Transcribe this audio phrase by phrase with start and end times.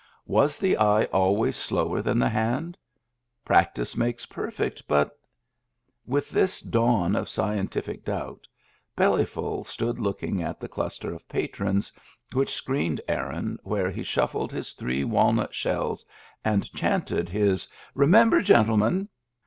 [0.25, 2.75] Was the eye always slower than the hand?
[3.45, 5.15] Practice makes perfect, but—?
[6.07, 8.47] With this dawn of scientific doubt
[8.97, 11.93] Bellyful stood looking at the cluster of patrons
[12.33, 16.03] which screened Aaron where he shuffled his three walnut shells
[16.43, 19.07] and chanted his "Remember, gentlemen."